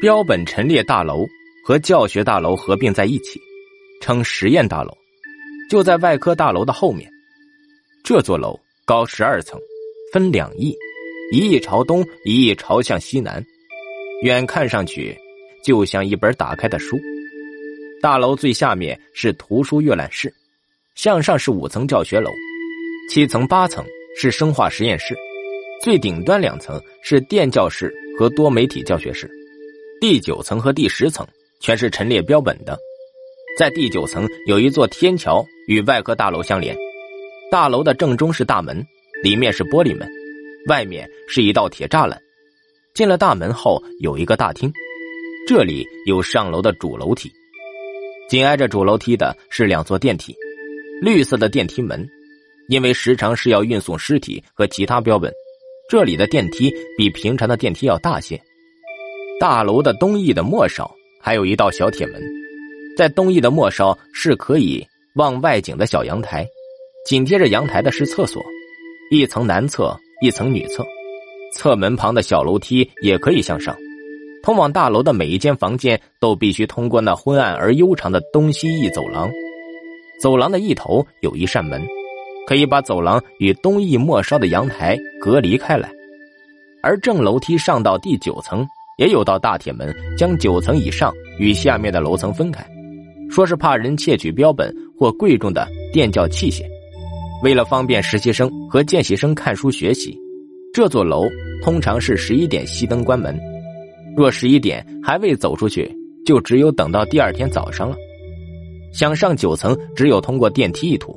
[0.00, 1.26] 标本陈列大楼
[1.62, 3.38] 和教学大楼合并在一起，
[4.00, 4.96] 称实验大楼，
[5.68, 7.06] 就在外科大楼的后面。
[8.02, 9.60] 这座楼高十二层，
[10.10, 10.74] 分两翼，
[11.32, 13.44] 一翼朝东，一翼朝向西南，
[14.22, 15.14] 远看上去
[15.62, 16.98] 就像一本打开的书。
[18.00, 20.32] 大楼最下面是图书阅览室，
[20.94, 22.30] 向上是五层教学楼，
[23.10, 23.84] 七层八层
[24.18, 25.14] 是生化实验室，
[25.82, 29.30] 最顶端两层是电教室和多媒体教学室。
[30.00, 31.26] 第九层和第十层
[31.60, 32.78] 全是陈列标本的，
[33.58, 36.74] 在第九层有一座天桥与外科大楼相连。
[37.50, 38.82] 大楼的正中是大门，
[39.22, 40.08] 里面是玻璃门，
[40.68, 42.18] 外面是一道铁栅栏。
[42.94, 44.72] 进了大门后有一个大厅，
[45.46, 47.30] 这里有上楼的主楼梯。
[48.30, 50.34] 紧挨着主楼梯的是两座电梯，
[51.02, 52.08] 绿色的电梯门，
[52.70, 55.30] 因为时常是要运送尸体和其他标本，
[55.90, 58.40] 这里的电梯比平常的电梯要大些。
[59.40, 62.20] 大楼的东翼的末梢还有一道小铁门，
[62.94, 66.46] 在东翼的末梢是可以望外景的小阳台，
[67.06, 68.42] 紧贴着阳台的是厕所，
[69.10, 70.84] 一层男厕，一层女厕，
[71.54, 73.74] 侧门旁的小楼梯也可以向上，
[74.42, 79.30] 通往大楼的每一间房间都必须通过那昏暗而悠长的东西翼走廊，
[80.20, 81.82] 走廊的一头有一扇门，
[82.46, 85.90] 可以把走廊与东翼末梢的阳台隔离开来，
[86.82, 88.68] 而正楼梯上到第九层。
[89.00, 92.62] 也有道大铁门将九层以上与下面的楼层分开，
[93.30, 96.62] 说是怕人窃取标本或贵重的电教器械。
[97.42, 100.14] 为了方便实习生和见习生看书学习，
[100.74, 101.24] 这座楼
[101.62, 103.34] 通常是十一点熄灯关门。
[104.14, 105.90] 若十一点还未走出去，
[106.26, 107.96] 就只有等到第二天早上了。
[108.92, 111.16] 想上九层，只有通过电梯一途。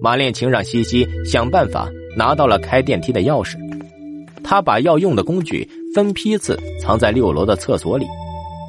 [0.00, 3.56] 马恋情让西西想办法拿到了开电梯的钥匙，
[4.42, 5.68] 他把要用的工具。
[5.94, 8.06] 分批次藏在六楼的厕所里，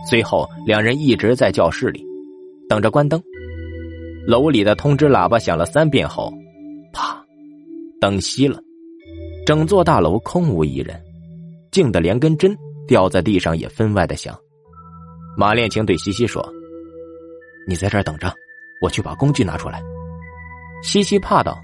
[0.10, 2.06] 随后两人一直在教室里
[2.68, 3.22] 等着关灯。
[4.28, 6.34] 楼里的通知喇叭响了三遍后，
[6.94, 7.22] 啪，
[8.00, 8.60] 灯熄了，
[9.46, 11.02] 整座大楼空无一人，
[11.72, 12.56] 静得连根针
[12.88, 14.38] 掉在地上也分外的响。
[15.38, 16.46] 马恋情对西西说
[17.68, 18.34] ：“你在这儿等着，
[18.82, 19.82] 我去把工具拿出来。”
[20.84, 21.58] 西西怕道：“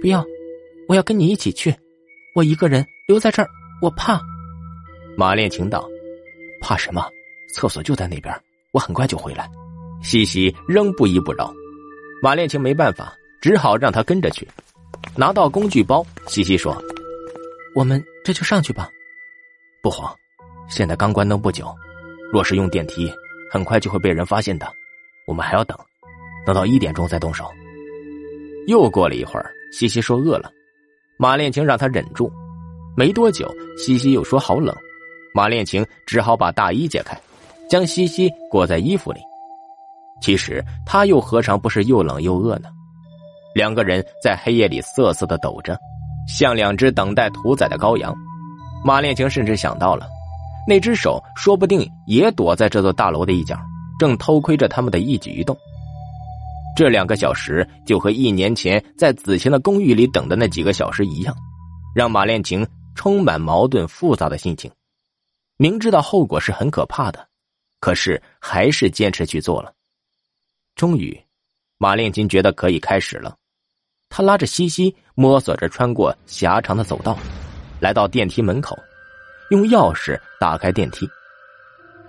[0.00, 0.24] 不要，
[0.88, 1.74] 我要跟你一起去，
[2.34, 3.48] 我一个人留在这儿，
[3.80, 4.20] 我怕。”
[5.16, 5.88] 马恋情道
[6.60, 7.02] ：“怕什么？
[7.52, 8.34] 厕所就在那边，
[8.72, 9.50] 我很快就回来。”
[10.02, 11.52] 西西仍不依不饶，
[12.22, 14.46] 马恋情没办法，只好让他跟着去。
[15.16, 16.76] 拿到工具包，西西说
[17.74, 18.90] ：“我们这就上去吧。”
[19.82, 20.14] 不慌，
[20.68, 21.74] 现在刚关灯不久，
[22.30, 23.10] 若是用电梯，
[23.50, 24.70] 很快就会被人发现的。
[25.26, 25.76] 我们还要等，
[26.44, 27.50] 等到一点钟再动手。
[28.66, 30.52] 又过了一会儿，西西说饿了，
[31.16, 32.30] 马恋情让他忍住。
[32.94, 34.76] 没多久，西西又说好冷。
[35.36, 37.14] 马恋情只好把大衣解开，
[37.68, 39.20] 将西西裹在衣服里。
[40.22, 42.70] 其实他又何尝不是又冷又饿呢？
[43.54, 45.78] 两个人在黑夜里瑟瑟的抖着，
[46.26, 48.16] 像两只等待屠宰的羔羊。
[48.82, 50.08] 马恋情甚至想到了，
[50.66, 53.58] 那只手说不定也躲在这座大楼的一角，
[53.98, 55.54] 正偷窥着他们的一举一动。
[56.74, 61.36] 这两个小时就和一年前在子晴的公寓里等的那几个小时一样，
[61.94, 64.70] 让马恋情充满矛盾复杂的心情。
[65.58, 67.28] 明知道后果是很可怕的，
[67.80, 69.72] 可是还是坚持去做了。
[70.74, 71.18] 终于，
[71.78, 73.34] 马炼金觉得可以开始了。
[74.10, 77.18] 他拉着西西摸索着穿过狭长的走道，
[77.80, 78.76] 来到电梯门口，
[79.50, 81.08] 用钥匙打开电梯。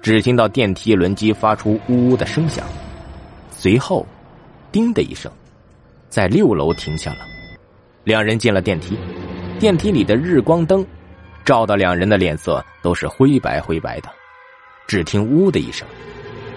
[0.01, 2.67] 只听到电梯轮机发出呜呜的声响，
[3.49, 4.05] 随后，
[4.71, 5.31] 叮的一声，
[6.09, 7.19] 在六楼停下了。
[8.03, 8.97] 两人进了电梯，
[9.57, 10.85] 电梯里的日光灯。
[11.47, 14.09] 照到两人的脸色都是灰白灰白的，
[14.85, 15.87] 只听“呜”的一声，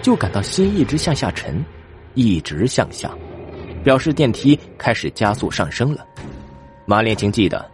[0.01, 1.63] 就感到心一直向下沉，
[2.13, 3.09] 一直向下，
[3.85, 6.05] 表示电梯开始加速上升了。
[6.85, 7.65] 马恋情记得，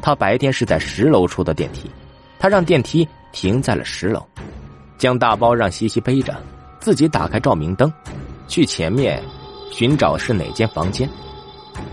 [0.00, 1.90] 他白天是在十楼出的电梯，
[2.38, 4.26] 他让电梯停在了十楼，
[4.96, 6.34] 将大包让西西背着，
[6.80, 7.92] 自己打开照明灯，
[8.48, 9.22] 去前面
[9.70, 11.06] 寻找是哪间房间。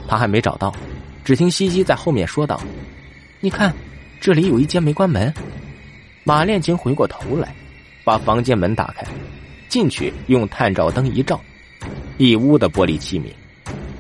[0.08, 0.74] 他还没找到，
[1.26, 2.58] 只听西西在后面说道
[3.42, 3.76] ：“你看。”
[4.22, 5.34] 这里有一间没关门，
[6.24, 7.56] 马恋情回过头来，
[8.04, 9.04] 把房间门打开，
[9.68, 11.42] 进去用探照灯一照，
[12.20, 13.34] 一屋的玻璃器皿，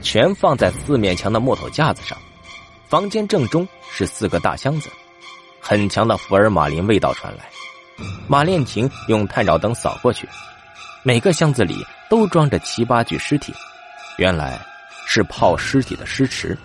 [0.03, 2.15] 全放在四面墙的木头架子上。
[2.87, 4.91] 房间正中是四个大箱子，
[5.59, 7.45] 很强的福尔马林味道传来。
[8.27, 10.29] 马恋情用探照灯扫过去，
[11.01, 13.51] 每个箱子里都装着七八具尸体，
[14.17, 14.59] 原来
[15.07, 16.55] 是泡尸体的尸池。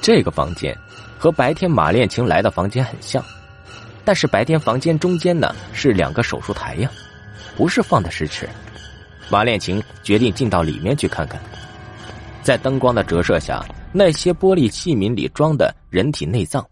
[0.00, 0.76] 这个房间。
[1.18, 3.24] 和白天马恋情来的房间很像，
[4.04, 6.90] 但是白天房间中间呢是两个手术台呀，
[7.56, 8.46] 不是放的尸池。
[9.30, 11.40] 马恋情决定进到里面去看看，
[12.42, 16.64] 在灯光的折射下，那些玻璃器皿里装的人体内脏、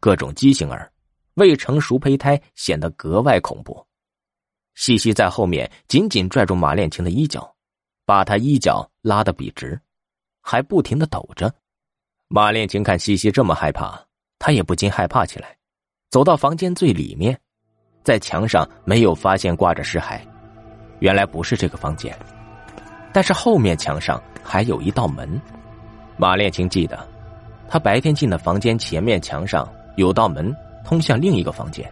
[0.00, 0.90] 各种畸形儿、
[1.34, 3.86] 未成熟胚胎显得格外恐怖。
[4.74, 7.54] 西西在后面紧紧拽住马恋情的衣角，
[8.04, 9.80] 把她衣角拉得笔直，
[10.40, 11.54] 还不停的抖着。
[12.34, 14.02] 马恋情看西西这么害怕，
[14.38, 15.54] 她也不禁害怕起来。
[16.08, 17.38] 走到房间最里面，
[18.02, 20.18] 在墙上没有发现挂着尸骸，
[21.00, 22.16] 原来不是这个房间。
[23.12, 25.38] 但是后面墙上还有一道门。
[26.16, 27.06] 马恋情记得，
[27.68, 30.56] 他白天进的房间前面墙上有道门
[30.86, 31.86] 通向另一个房间。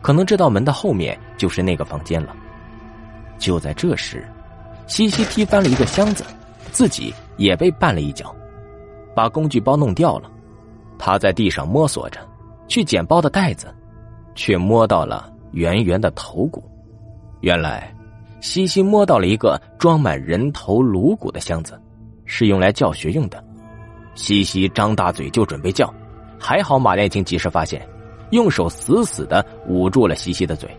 [0.00, 2.36] 可能这道门的后面就是那个房间了。
[3.36, 4.24] 就在这时，
[4.86, 6.24] 西西踢翻了一个箱子，
[6.70, 8.32] 自己也被绊了一脚，
[9.14, 10.30] 把工具包弄掉了。
[10.98, 12.20] 他在地上摸索着，
[12.68, 13.74] 去捡包的袋子，
[14.34, 16.62] 却摸到了圆圆的头骨。
[17.40, 17.94] 原来，
[18.40, 21.80] 西西摸到了一个装满人头颅骨的箱子，
[22.26, 23.42] 是用来教学用的。
[24.14, 25.92] 西西张大嘴就准备叫，
[26.38, 27.80] 还好马连青及时发现。
[28.30, 30.70] 用手死死的捂住了西西的嘴，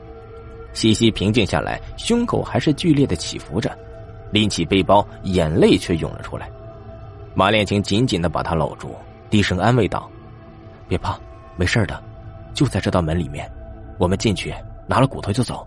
[0.71, 3.77] 西西平静下来，胸口还是剧烈的起伏着，
[4.31, 6.49] 拎起背包，眼泪却涌了出来。
[7.33, 8.95] 马恋情紧紧的把他搂住，
[9.29, 10.09] 低声安慰道
[10.87, 11.17] ：“别怕，
[11.55, 12.01] 没事的，
[12.53, 13.49] 就在这道门里面，
[13.97, 14.53] 我们进去
[14.87, 15.65] 拿了骨头就走。”